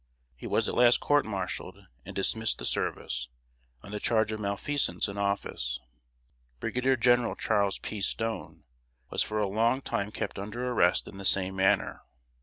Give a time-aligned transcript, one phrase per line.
[0.35, 3.29] He was at last court martialed and dismissed the service,
[3.83, 5.79] on the charge of malfeasance in office.
[6.59, 8.01] Brigadier General Charles P.
[8.01, 8.63] Stone
[9.11, 12.01] was for a long time kept under arrest in the same manner.